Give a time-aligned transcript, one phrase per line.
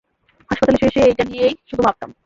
[0.49, 2.11] হাসপাতালে শুয়ে-শুয়ে এইটা নিয়েই শুধু ভাবতাম।